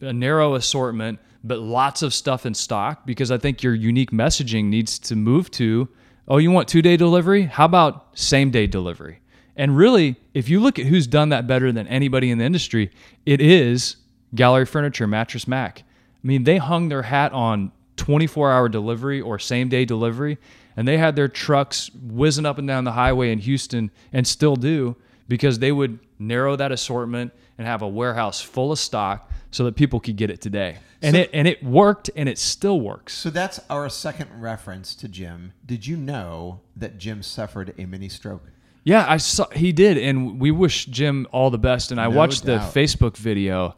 [0.00, 4.66] a narrow assortment, but lots of stuff in stock because I think your unique messaging
[4.66, 5.88] needs to move to
[6.30, 7.42] oh, you want two day delivery?
[7.42, 9.20] How about same day delivery?
[9.56, 12.90] And really, if you look at who's done that better than anybody in the industry,
[13.26, 13.96] it is
[14.34, 15.82] Gallery Furniture, Mattress Mack.
[15.82, 20.38] I mean, they hung their hat on 24 hour delivery or same day delivery,
[20.76, 24.56] and they had their trucks whizzing up and down the highway in Houston and still
[24.56, 24.96] do
[25.28, 29.74] because they would narrow that assortment and have a warehouse full of stock so that
[29.76, 30.76] people could get it today.
[31.02, 33.14] And So- it and it worked and it still works.
[33.14, 35.52] So that's our second reference to Jim.
[35.66, 38.42] Did you know that Jim suffered a mini stroke?
[38.84, 41.90] Yeah, I saw he did, and we wish Jim all the best.
[41.90, 42.72] And I No watched doubt.
[42.72, 43.76] the Facebook video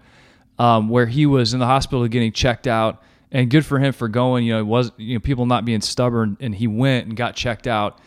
[0.58, 4.06] um, where he was in the hospital getting checked out, and good for him for
[4.06, 4.44] going.
[4.44, 7.34] You know, it was you know people not being stubborn, and he went and got
[7.34, 7.98] checked out,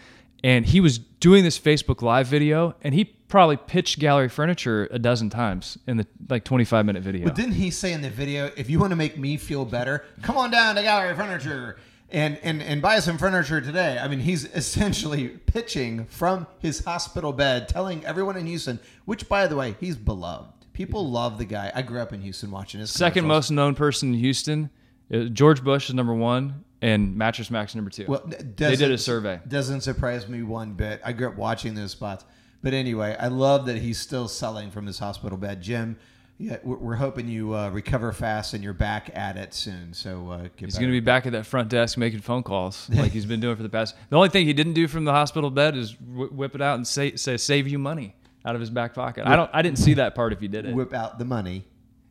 [0.43, 4.99] and he was doing this Facebook Live video, and he probably pitched Gallery Furniture a
[4.99, 7.25] dozen times in the like 25 minute video.
[7.25, 10.05] But didn't he say in the video, if you want to make me feel better,
[10.21, 11.77] come on down to Gallery Furniture
[12.11, 13.97] and, and, and buy some furniture today?
[13.99, 19.47] I mean, he's essentially pitching from his hospital bed, telling everyone in Houston, which, by
[19.47, 20.51] the way, he's beloved.
[20.73, 21.71] People love the guy.
[21.73, 24.69] I grew up in Houston watching his Second most known person in Houston,
[25.11, 28.05] George Bush is number one, and Mattress Max number two.
[28.07, 29.39] Well, they did a survey.
[29.47, 31.01] Doesn't surprise me one bit.
[31.03, 32.25] I grew up watching those spots.
[32.61, 35.61] But anyway, I love that he's still selling from his hospital bed.
[35.61, 35.97] Jim,
[36.37, 39.93] yeah, we're, hoping you uh, recover fast and you're back at it soon.
[39.93, 43.11] So uh, He's going to be back at that front desk making phone calls like
[43.11, 43.95] he's been doing for the past.
[44.09, 46.87] The only thing he didn't do from the hospital bed is whip it out and
[46.87, 49.25] say, say save you money out of his back pocket.
[49.25, 49.49] I don't.
[49.53, 50.75] I didn't see that part if he did it.
[50.75, 51.65] whip out the money.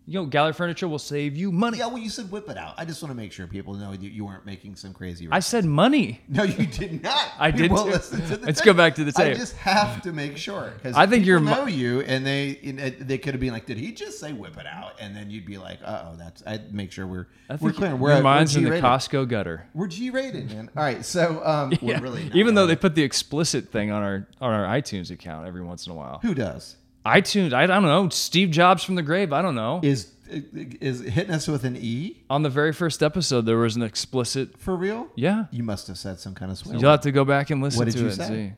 [0.07, 1.79] You know, Gallery Furniture will save you money.
[1.79, 2.75] Yeah, well, you said whip it out.
[2.77, 5.27] I just want to make sure people know you, you weren't making some crazy.
[5.31, 6.21] I said money.
[6.29, 7.29] no, you did not.
[7.39, 7.75] I did too.
[7.77, 8.67] listen to the Let's tape.
[8.67, 9.35] go back to the tape.
[9.35, 12.75] I just have to make sure because I think mo- know you, and they you
[12.75, 15.31] know, they could have been like, "Did he just say whip it out?" And then
[15.31, 17.89] you'd be like, "Uh oh, that's." I'd make sure we're I we're clear.
[17.91, 19.67] your We're, mind's we're in the Costco gutter.
[19.73, 20.69] We're G rated, man.
[20.77, 21.99] All right, so um, Yeah.
[21.99, 22.31] we're really.
[22.35, 25.87] Even though they put the explicit thing on our on our iTunes account every once
[25.87, 26.19] in a while.
[26.21, 28.09] who does iTunes, I don't know.
[28.09, 29.33] Steve Jobs from the grave.
[29.33, 29.81] I don't know.
[29.83, 33.83] is is hitting us with an E on the very first episode, there was an
[33.83, 34.59] explicit.
[34.59, 35.09] for real?
[35.17, 36.77] Yeah, You must have said some kind of swear.
[36.79, 38.13] you'll have to go back and listen What did to you it.
[38.15, 38.25] say?
[38.25, 38.57] And see.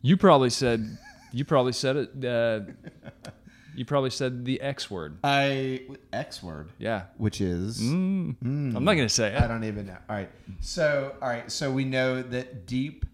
[0.00, 0.98] You probably said.
[1.32, 2.24] You probably said it.
[2.24, 2.60] Uh,
[3.76, 5.18] you probably said the X word.
[5.24, 7.02] I X word, Yeah.
[7.18, 7.80] which is.
[7.80, 9.40] I'm not gonna say it.
[9.40, 9.96] I don't even know.
[10.10, 10.30] All right.
[10.60, 11.50] So, all right.
[11.52, 13.04] So we know that deep,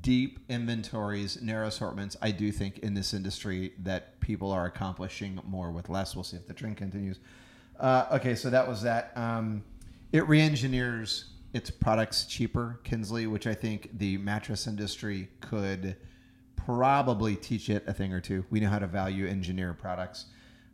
[0.00, 2.16] deep inventories, narrow assortments.
[2.20, 6.14] I do think in this industry that people are accomplishing more with less.
[6.14, 7.18] We'll see if the trend continues.
[7.78, 8.34] Uh, okay.
[8.34, 9.12] So that was that.
[9.16, 9.62] Um,
[10.12, 15.96] it re-engineers its products cheaper, Kinsley, which I think the mattress industry could
[16.56, 18.44] probably teach it a thing or two.
[18.50, 20.26] We know how to value engineer products.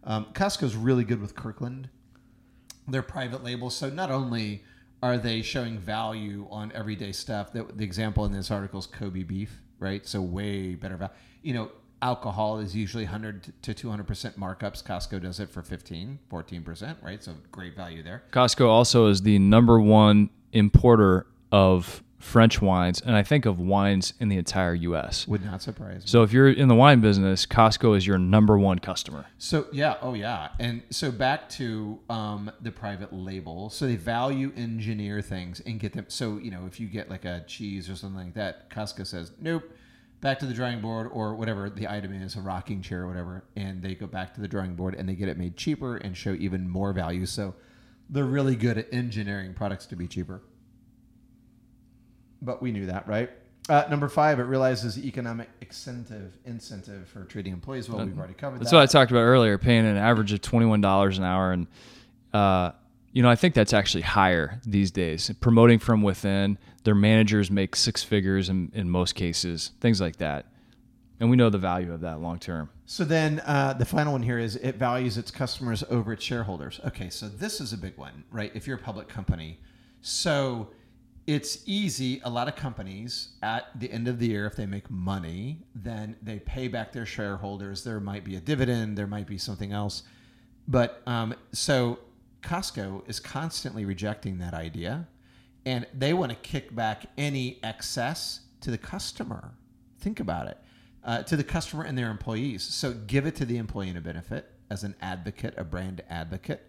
[0.04, 1.88] Um, Costco's really good with Kirkland
[2.88, 3.76] they're private labels.
[3.76, 4.64] So not only
[5.02, 9.24] are they showing value on everyday stuff, the, the example in this article is Kobe
[9.24, 10.06] beef, right?
[10.06, 11.12] So way better value.
[11.42, 14.82] You know, alcohol is usually 100 to 200% markups.
[14.82, 17.22] Costco does it for 15, 14%, right?
[17.22, 18.22] So great value there.
[18.30, 24.14] Costco also is the number one importer of French wines, and I think of wines
[24.20, 25.26] in the entire U.S.
[25.26, 26.06] Would not surprise me.
[26.06, 29.26] So if you're in the wine business, Costco is your number one customer.
[29.38, 33.70] So yeah, oh yeah, and so back to um, the private label.
[33.70, 36.06] So they value engineer things and get them.
[36.08, 39.32] So you know, if you get like a cheese or something like that, Costco says
[39.40, 39.64] nope,
[40.20, 43.44] back to the drawing board or whatever the item is, a rocking chair or whatever,
[43.56, 46.16] and they go back to the drawing board and they get it made cheaper and
[46.16, 47.26] show even more value.
[47.26, 47.56] So
[48.08, 50.40] they're really good at engineering products to be cheaper.
[52.44, 53.30] But we knew that, right?
[53.68, 58.04] Uh, number five, it realizes the economic incentive incentive for treating employees well.
[58.04, 58.76] We've already covered That's that.
[58.76, 61.68] what I talked about earlier, paying an average of twenty-one dollars an hour, and
[62.34, 62.72] uh,
[63.12, 65.30] you know I think that's actually higher these days.
[65.40, 70.46] Promoting from within, their managers make six figures in, in most cases, things like that,
[71.20, 72.68] and we know the value of that long term.
[72.86, 76.80] So then uh, the final one here is it values its customers over its shareholders.
[76.84, 78.50] Okay, so this is a big one, right?
[78.56, 79.60] If you're a public company,
[80.00, 80.70] so
[81.26, 82.20] it's easy.
[82.24, 86.16] A lot of companies at the end of the year, if they make money, then
[86.22, 87.84] they pay back their shareholders.
[87.84, 90.02] There might be a dividend, there might be something else.
[90.66, 92.00] But um, so
[92.42, 95.06] Costco is constantly rejecting that idea,
[95.64, 99.52] and they want to kick back any excess to the customer.
[100.00, 100.58] Think about it
[101.04, 102.62] uh, to the customer and their employees.
[102.62, 106.68] So give it to the employee in a benefit as an advocate, a brand advocate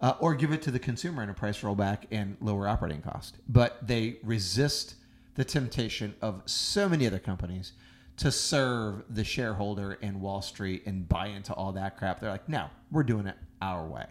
[0.00, 3.38] uh, or give it to the consumer in a price rollback and lower operating cost.
[3.48, 4.96] But they resist
[5.34, 7.72] the temptation of so many other companies
[8.18, 12.20] to serve the shareholder and Wall Street and buy into all that crap.
[12.20, 14.06] They're like, no, we're doing it our way.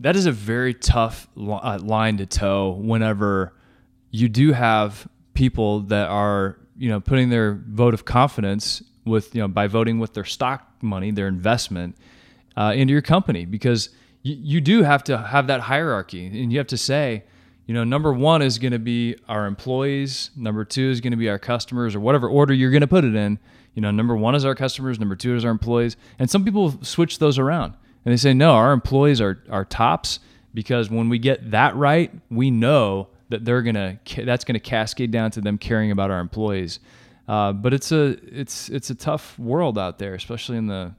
[0.00, 3.54] That is a very tough uh, line to toe whenever
[4.10, 9.40] you do have people that are, you know, putting their vote of confidence with, you
[9.40, 11.96] know, by voting with their stock money, their investment
[12.56, 13.90] uh, into your company because–
[14.24, 17.22] you, you do have to have that hierarchy and you have to say,
[17.66, 21.16] you know, number one is going to be our employees, number two is going to
[21.16, 23.38] be our customers, or whatever order you're going to put it in.
[23.74, 25.96] You know, number one is our customers, number two is our employees.
[26.18, 30.20] And some people switch those around and they say, no, our employees are, are tops
[30.52, 34.60] because when we get that right, we know that they're going to, that's going to
[34.60, 36.80] cascade down to them caring about our employees.
[37.26, 40.94] Uh, but it's a, it's, it's a tough world out there, especially in the,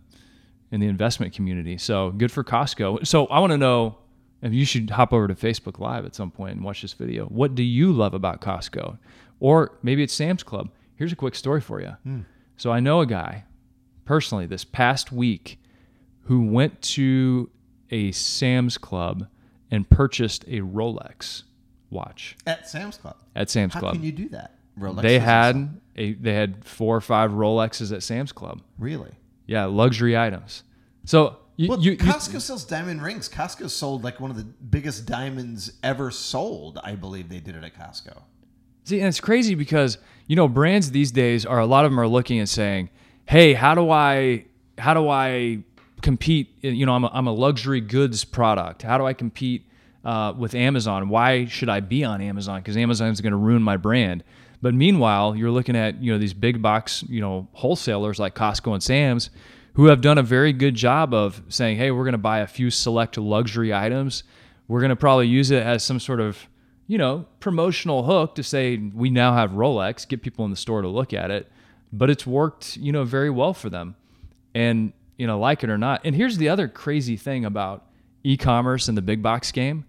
[0.72, 1.78] in the investment community.
[1.78, 3.06] So good for Costco.
[3.06, 3.98] So I want to know
[4.42, 7.26] if you should hop over to Facebook Live at some point and watch this video.
[7.26, 8.98] What do you love about Costco?
[9.40, 10.72] Or maybe it's Sam's Club.
[10.96, 11.96] Here's a quick story for you.
[12.06, 12.26] Mm.
[12.58, 13.46] So I know a guy
[14.06, 15.60] personally this past week
[16.22, 17.50] who went to
[17.92, 19.28] a Sam's Club
[19.72, 21.44] and purchased a Rolex
[21.90, 23.18] watch at Sam's Club.
[23.36, 23.96] At Sam's How Club.
[23.96, 24.56] How can you do that?
[24.80, 28.62] Rolex they had a they had four or five Rolexes at Sam's Club.
[28.78, 29.12] Really?
[29.48, 30.64] Yeah, luxury items.
[31.06, 33.30] So you, well, you, Costco you, sells diamond rings.
[33.30, 36.80] Costco sold like one of the biggest diamonds ever sold.
[36.84, 38.22] I believe they did it at Costco.
[38.84, 42.00] See, and it's crazy because you know brands these days are a lot of them
[42.00, 42.90] are looking and saying,
[43.26, 44.46] "Hey, how do I
[44.78, 45.64] how do I
[46.02, 46.58] compete?
[46.62, 48.82] You know, I'm a, I'm a luxury goods product.
[48.82, 49.66] How do I compete
[50.04, 51.08] uh, with Amazon?
[51.08, 52.60] Why should I be on Amazon?
[52.60, 54.24] Because Amazon is going to ruin my brand."
[54.66, 58.74] But meanwhile, you're looking at you know these big box you know wholesalers like Costco
[58.74, 59.30] and Sam's
[59.74, 62.48] who have done a very good job of saying, "Hey, we're going to buy a
[62.48, 64.24] few select luxury items.
[64.68, 66.48] We're going to probably use it as some sort of
[66.88, 70.82] you know promotional hook to say we now have Rolex, get people in the store
[70.82, 71.48] to look at it."
[71.94, 73.96] But it's worked you know very well for them,
[74.56, 76.02] and you know like it or not.
[76.04, 77.86] And here's the other crazy thing about
[78.24, 79.86] e-commerce and the big box game.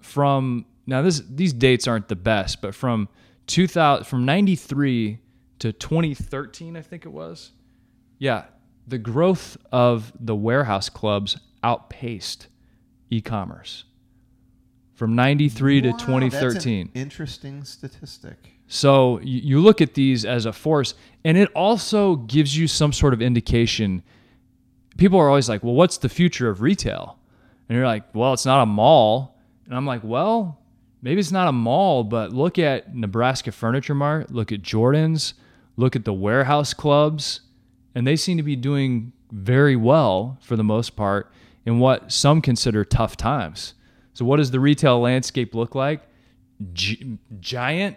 [0.00, 3.10] From now, this these dates aren't the best, but from
[3.46, 5.18] 2000 from 93
[5.58, 7.52] to 2013 i think it was.
[8.18, 8.44] Yeah
[8.86, 12.48] the growth of the warehouse clubs outpaced
[13.10, 13.84] e-commerce.
[14.94, 18.36] From 93 wow, to 2013 interesting statistic.
[18.68, 22.92] So you, you look at these as a force and it also gives you some
[22.92, 24.02] sort of indication.
[24.96, 27.18] People are always like well what's the future of retail?
[27.68, 29.38] And you're like well it's not a mall.
[29.66, 30.58] And i'm like well
[31.02, 35.34] maybe it's not a mall, but look at Nebraska Furniture Mart, look at Jordan's,
[35.76, 37.40] look at the warehouse clubs,
[37.94, 41.30] and they seem to be doing very well for the most part
[41.66, 43.74] in what some consider tough times.
[44.14, 46.02] So, what does the retail landscape look like?
[46.72, 47.96] G- giant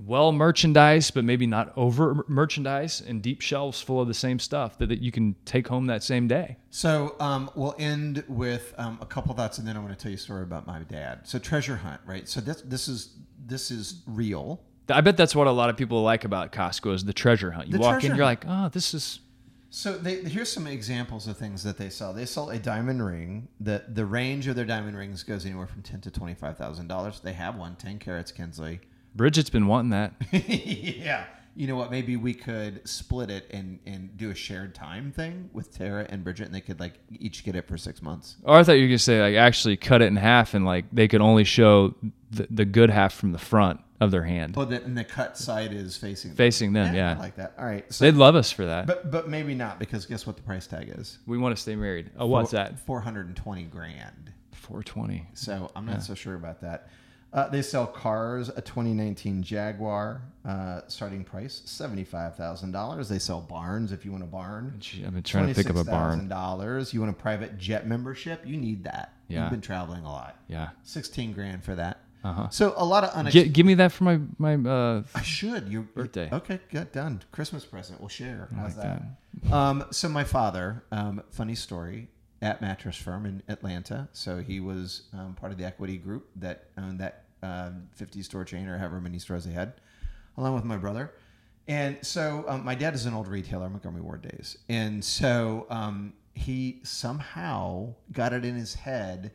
[0.00, 4.78] well merchandised, but maybe not over merchandise, and deep shelves full of the same stuff
[4.78, 6.56] that, that you can take home that same day.
[6.70, 10.10] So um, we'll end with um, a couple thoughts, and then I want to tell
[10.10, 11.20] you a story about my dad.
[11.24, 12.28] So treasure hunt, right?
[12.28, 14.62] So this this is this is real.
[14.88, 17.68] I bet that's what a lot of people like about Costco is the treasure hunt.
[17.68, 19.20] You the walk in, you're like, oh, this is.
[19.70, 22.12] So they, here's some examples of things that they sell.
[22.12, 23.48] They sell a diamond ring.
[23.58, 26.88] the The range of their diamond rings goes anywhere from ten to twenty five thousand
[26.88, 27.20] dollars.
[27.20, 28.80] They have one, 10 carats Kinsley.
[29.14, 30.14] Bridget's been wanting that.
[30.32, 31.24] yeah.
[31.54, 31.90] You know what?
[31.90, 36.24] Maybe we could split it and, and do a shared time thing with Tara and
[36.24, 38.36] Bridget, and they could like each get it for six months.
[38.42, 40.86] Or I thought you were gonna say like actually cut it in half, and like
[40.92, 41.94] they could only show
[42.30, 44.54] the, the good half from the front of their hand.
[44.56, 46.94] Oh, the, and the cut side is facing facing them.
[46.94, 47.18] Yeah, yeah.
[47.18, 47.54] like that.
[47.58, 48.86] All right, so, they'd love us for that.
[48.86, 51.18] But but maybe not because guess what the price tag is?
[51.26, 52.10] We want to stay married.
[52.18, 52.80] Oh, what's that?
[52.80, 54.32] Four hundred and twenty grand.
[54.52, 55.26] Four twenty.
[55.34, 55.98] So I'm not yeah.
[55.98, 56.88] so sure about that.
[57.32, 63.08] Uh, they sell cars, a 2019 Jaguar, uh, starting price $75,000.
[63.08, 64.78] They sell barns if you want a barn.
[65.04, 66.28] I've been trying to think of a barn.
[66.28, 66.92] $26,000.
[66.92, 68.46] You want a private jet membership?
[68.46, 69.14] You need that.
[69.28, 69.42] Yeah.
[69.42, 70.36] You've been traveling a lot.
[70.46, 70.70] Yeah.
[70.82, 72.00] 16 grand for that.
[72.24, 72.48] Uh-huh.
[72.50, 73.52] So a lot of unexpected.
[73.52, 74.54] give me that for my my.
[74.54, 76.28] Uh, I should your birthday.
[76.32, 77.20] Okay, good done.
[77.32, 77.98] Christmas present.
[77.98, 78.48] We'll share.
[78.54, 79.02] How's like that?
[79.42, 79.52] that?
[79.52, 82.06] Um, so my father, um, funny story
[82.40, 84.08] at Mattress Firm in Atlanta.
[84.12, 88.44] So he was um, part of the equity group that owned that uh, 50 store
[88.44, 89.74] chain or however many stores they had,
[90.36, 91.12] along with my brother.
[91.68, 94.58] And so um, my dad is an old retailer, Montgomery Ward days.
[94.68, 99.32] And so um, he somehow got it in his head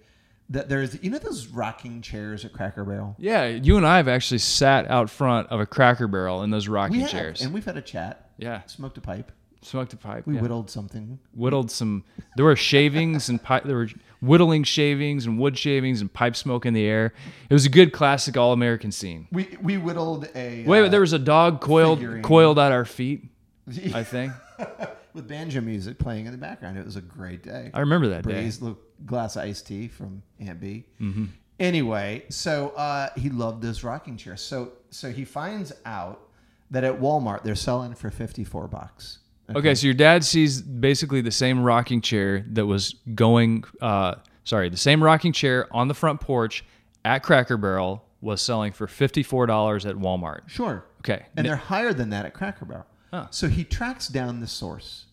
[0.50, 3.16] that there's, you know, those rocking chairs at Cracker Barrel?
[3.20, 6.68] Yeah, you and I have actually sat out front of a Cracker Barrel in those
[6.68, 7.42] rocking We have, chairs.
[7.42, 9.32] and we've had a chat, yeah, smoked a pipe,
[9.62, 10.26] smoked a pipe.
[10.26, 10.42] we yeah.
[10.42, 11.20] whittled something.
[11.34, 12.04] whittled some.
[12.36, 13.64] There were shavings and pipe.
[13.64, 13.90] There were
[14.22, 17.14] whittling shavings and wood shavings and pipe smoke in the air.
[17.50, 19.28] It was a good classic all American scene.
[19.32, 22.24] We we whittled a Wait, uh, there was a dog coiled figurine.
[22.24, 23.26] coiled at our feet.
[23.94, 24.32] I think
[25.14, 26.78] with banjo music playing in the background.
[26.78, 27.72] It was a great day.
[27.74, 28.34] I remember that day.
[28.34, 30.86] Braised little glass of iced tea from Aunt B.
[31.02, 31.26] Mm-hmm.
[31.60, 34.42] Anyway, so uh, he loved those rocking chairs.
[34.42, 36.22] So so he finds out
[36.70, 39.20] that at Walmart they're selling for fifty four bucks.
[39.56, 43.64] Okay, so your dad sees basically the same rocking chair that was going.
[43.82, 46.66] Uh, sorry, the same rocking chair on the front porch
[47.06, 50.50] at Cracker Barrel was selling for fifty four dollars at Walmart.
[50.50, 50.84] Sure.
[51.00, 52.86] Okay, And they're higher than that at Cracker Barrel.
[53.14, 53.28] Huh.
[53.30, 55.06] So he tracks down the source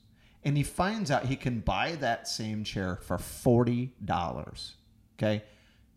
[0.42, 3.90] and he finds out he can buy that same chair for $40.
[5.18, 5.44] Okay.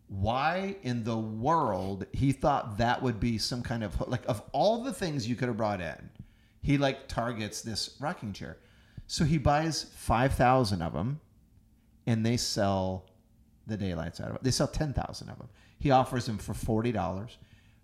[0.08, 4.82] Why in the world he thought that would be some kind of like of all
[4.84, 6.10] the things you could have brought in,
[6.68, 8.58] he like targets this rocking chair.
[9.06, 11.18] So he buys 5,000 of them
[12.06, 13.06] and they sell
[13.66, 14.44] the daylights out of it.
[14.44, 15.48] They sell 10,000 of them.
[15.78, 17.36] He offers them for $40,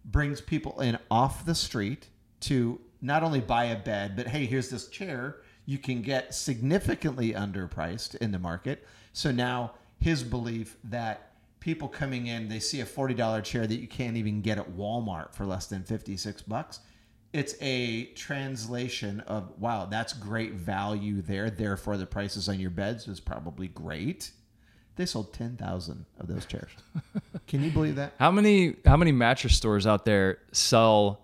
[0.05, 2.09] brings people in off the street
[2.41, 7.33] to not only buy a bed, but hey, here's this chair you can get significantly
[7.33, 8.87] underpriced in the market.
[9.15, 13.89] So now his belief that people coming in, they see a $40 chair that you
[13.89, 16.81] can't even get at Walmart for less than 56 bucks.
[17.35, 21.51] It's a translation of wow, that's great value there.
[21.51, 24.31] Therefore, the prices on your beds was probably great.
[24.97, 26.71] They sold ten thousand of those chairs.
[27.49, 28.15] Can you believe that?
[28.21, 31.21] How many how many mattress stores out there sell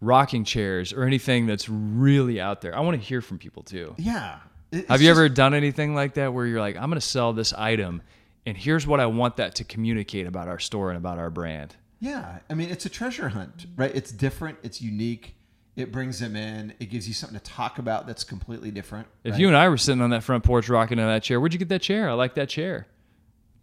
[0.00, 2.76] rocking chairs or anything that's really out there?
[2.76, 3.94] I want to hear from people too.
[3.98, 4.38] Yeah.
[4.70, 7.06] It- Have you just- ever done anything like that where you're like, I'm going to
[7.06, 8.02] sell this item
[8.46, 11.74] and here's what I want that to communicate about our store and about our brand?
[12.04, 13.90] Yeah, I mean it's a treasure hunt, right?
[13.94, 14.58] It's different.
[14.62, 15.36] It's unique.
[15.74, 16.74] It brings them in.
[16.78, 19.08] It gives you something to talk about that's completely different.
[19.24, 19.40] If right?
[19.40, 21.58] you and I were sitting on that front porch rocking in that chair, where'd you
[21.58, 22.10] get that chair?
[22.10, 22.86] I like that chair.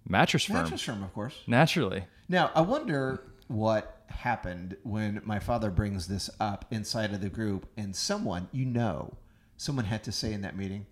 [0.10, 0.58] Mattress firm.
[0.58, 1.38] mattress firm, of course.
[1.46, 2.06] Naturally.
[2.28, 7.70] Now, I wonder what happened when my father brings this up inside of the group,
[7.78, 9.14] and someone, you know,
[9.56, 10.88] someone had to say in that meeting,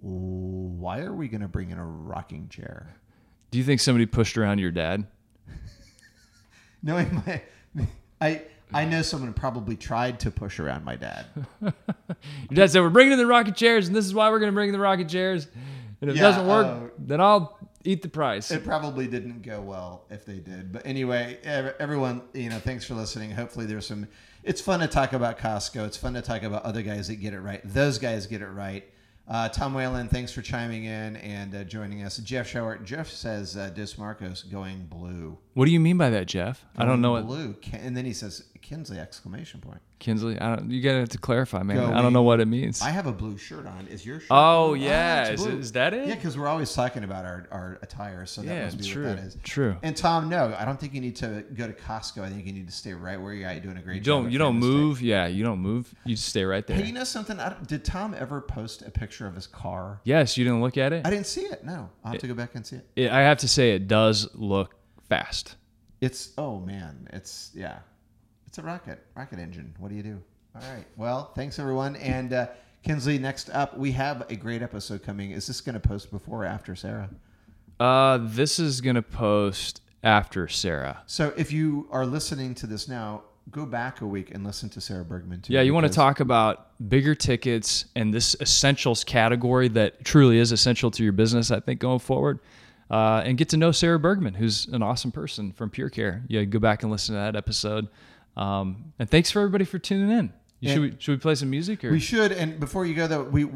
[0.00, 2.96] "Why are we going to bring in a rocking chair?"
[3.52, 5.06] Do you think somebody pushed around your dad?
[6.82, 7.42] Knowing my,
[8.20, 11.26] I I know someone probably tried to push around my dad.
[11.60, 11.72] Your
[12.52, 14.54] dad said, We're bringing in the rocket chairs and this is why we're going to
[14.54, 15.46] bring in the rocket chairs.
[16.00, 18.50] And if it doesn't work, uh, then I'll eat the price.
[18.50, 20.72] It probably didn't go well if they did.
[20.72, 23.30] But anyway, everyone, you know, thanks for listening.
[23.32, 24.06] Hopefully, there's some.
[24.44, 25.86] It's fun to talk about Costco.
[25.86, 27.60] It's fun to talk about other guys that get it right.
[27.64, 28.88] Those guys get it right.
[29.28, 32.16] Uh, Tom Whalen, thanks for chiming in and uh, joining us.
[32.18, 32.84] Jeff Showart.
[32.84, 35.36] Jeff says uh, Dis Marcos going blue.
[35.52, 36.64] what do you mean by that, Jeff?
[36.78, 37.52] I don't know what blue.
[37.54, 39.80] Ken- And then he says Kinsley exclamation point.
[39.98, 40.38] Kinsley.
[40.40, 40.70] I don't.
[40.70, 41.76] You gotta have to clarify, man.
[41.76, 42.80] Going- I don't know what it means.
[42.82, 43.88] I have a blue shirt on.
[43.88, 44.28] Is your shirt?
[44.30, 45.24] Oh, yeah.
[45.26, 46.06] it's Is- that it?
[46.08, 49.08] Yeah, because we're always talking about our, our attire, so that Yeah, must be true,
[49.08, 49.36] what that is.
[49.42, 49.76] true.
[49.82, 52.22] And Tom, no, I don't think you need to go to Costco.
[52.22, 53.54] I think you need to stay right where you're at.
[53.56, 54.18] You're doing a great you job.
[54.20, 54.26] don't.
[54.26, 55.02] at You don't move.
[55.02, 55.92] Yeah, you don't move.
[56.04, 56.76] You just stay right there.
[56.76, 57.38] Hey, you know something?
[57.40, 60.00] I did Tom ever post a picture of his car?
[60.04, 61.06] yes, you didn't look at it.
[61.06, 61.64] I didn't see it.
[61.64, 62.86] No, I'll have to go back and see it.
[62.96, 64.74] It- I have to say, it does look
[65.08, 65.56] fast.
[66.00, 67.78] It's oh man, it's yeah,
[68.46, 69.74] it's a rocket rocket engine.
[69.78, 70.22] What do you do?
[70.54, 70.86] All right.
[70.96, 71.96] Well, thanks everyone.
[71.96, 72.46] And uh,
[72.84, 75.32] Kinsley, next up, we have a great episode coming.
[75.32, 77.10] Is this going to post before or after Sarah?
[77.80, 81.02] Uh, this is gonna post after Sarah.
[81.06, 84.80] So if you are listening to this now, go back a week and listen to
[84.80, 85.52] Sarah Bergman too.
[85.52, 90.52] Yeah, you want to talk about bigger tickets and this essentials category that truly is
[90.52, 92.40] essential to your business, I think, going forward.
[92.90, 96.24] Uh, and get to know Sarah Bergman, who's an awesome person from Pure Care.
[96.28, 97.88] Yeah, go back and listen to that episode.
[98.34, 100.32] Um, and thanks for everybody for tuning in.
[100.62, 101.84] Should, we, should we play some music?
[101.84, 101.90] Or?
[101.90, 102.32] We should.
[102.32, 103.46] And before you go, though, we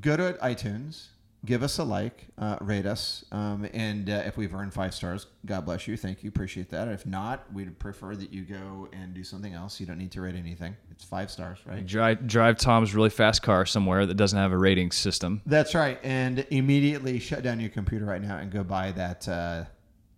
[0.00, 1.06] go to iTunes,
[1.44, 5.26] give us a like, uh, rate us, um, and uh, if we've earned five stars,
[5.44, 5.96] God bless you.
[5.96, 6.28] Thank you.
[6.28, 6.88] Appreciate that.
[6.88, 9.80] If not, we'd prefer that you go and do something else.
[9.80, 10.76] You don't need to rate anything.
[10.90, 11.84] It's five stars, right?
[11.86, 15.42] drive, drive Tom's really fast car somewhere that doesn't have a rating system.
[15.46, 15.98] That's right.
[16.02, 19.64] And immediately shut down your computer right now and go buy that uh,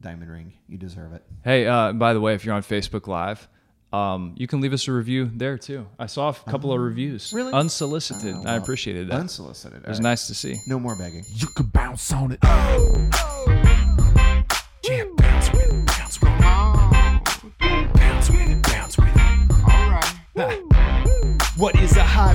[0.01, 0.53] diamond ring.
[0.69, 1.23] You deserve it.
[1.43, 3.49] Hey, uh, by the way, if you're on Facebook Live,
[3.95, 5.87] um, you can leave us a review there too.
[6.01, 8.35] I saw a couple of oh, reviews, really unsolicited.
[8.35, 9.21] Oh, well, I appreciated that.
[9.21, 9.83] Unsolicited.
[9.85, 10.03] It was right.
[10.03, 10.57] nice to see.
[10.67, 11.25] No more begging.
[11.33, 12.41] You can bounce on it.
[12.43, 13.55] Oh, oh,
[21.57, 22.35] What is a high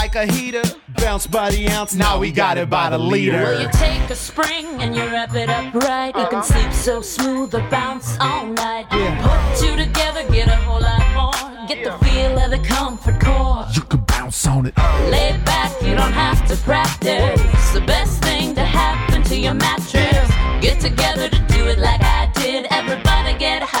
[0.01, 0.63] a heater.
[0.97, 3.43] Bounce by the ounce, now we got it by the liter.
[3.43, 6.15] Well, you take a spring and you wrap it up right.
[6.15, 8.89] You can sleep so smooth or bounce all night.
[8.89, 11.67] Put two together, get a whole lot more.
[11.67, 13.65] Get the feel of the comfort core.
[13.73, 14.77] You can bounce on it.
[15.09, 17.39] Lay back, you don't have to practice.
[17.53, 20.29] It's The best thing to happen to your mattress.
[20.61, 22.67] Get together to do it like I did.
[22.71, 23.80] Everybody get hybrid.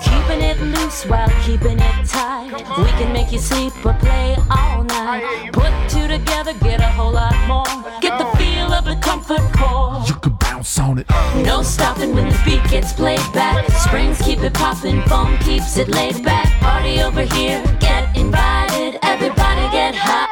[0.00, 2.52] Keeping it loose while keeping it tight.
[2.78, 5.50] We can make you sleep or play all night.
[5.52, 7.64] Put two together, get a whole lot more.
[8.00, 10.02] Get the feel of a comfort core.
[10.06, 11.06] you can bounce on it.
[11.44, 13.68] No stopping when the beat gets played back.
[13.70, 16.46] Springs keep it popping, foam keeps it laid back.
[16.60, 18.98] Party over here, get invited.
[19.02, 20.31] Everybody get hybrid.